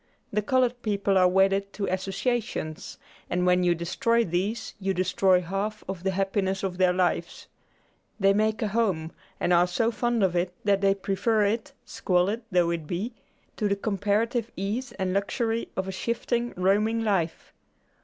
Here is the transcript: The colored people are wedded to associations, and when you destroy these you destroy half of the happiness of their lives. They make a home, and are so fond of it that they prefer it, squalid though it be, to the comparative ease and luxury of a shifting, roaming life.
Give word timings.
The 0.33 0.41
colored 0.41 0.81
people 0.81 1.15
are 1.15 1.27
wedded 1.27 1.73
to 1.73 1.85
associations, 1.85 2.97
and 3.29 3.45
when 3.45 3.63
you 3.63 3.75
destroy 3.75 4.25
these 4.25 4.73
you 4.79 4.95
destroy 4.95 5.41
half 5.41 5.83
of 5.87 6.01
the 6.03 6.09
happiness 6.09 6.63
of 6.63 6.79
their 6.79 6.91
lives. 6.91 7.45
They 8.19 8.33
make 8.33 8.63
a 8.63 8.69
home, 8.69 9.11
and 9.39 9.53
are 9.53 9.67
so 9.67 9.91
fond 9.91 10.23
of 10.23 10.35
it 10.35 10.55
that 10.63 10.81
they 10.81 10.95
prefer 10.95 11.45
it, 11.45 11.73
squalid 11.85 12.41
though 12.51 12.71
it 12.71 12.87
be, 12.87 13.13
to 13.57 13.67
the 13.67 13.75
comparative 13.75 14.49
ease 14.57 14.91
and 14.93 15.13
luxury 15.13 15.69
of 15.77 15.87
a 15.87 15.91
shifting, 15.91 16.55
roaming 16.57 17.03
life. 17.03 17.53